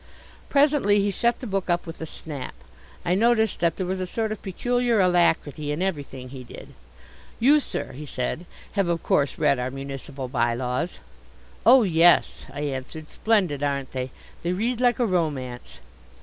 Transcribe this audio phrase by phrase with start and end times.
[0.49, 2.55] Presently he shut the book up with a snap.
[3.05, 6.69] I noticed that there was a sort of peculiar alacrity in everything he did.
[7.39, 11.01] "You, sir," he said, "have, of course, read our municipal by laws?"
[11.67, 13.11] "Oh, yes," I answered.
[13.11, 14.09] "Splendid, aren't they?
[14.41, 15.81] They read like a romance."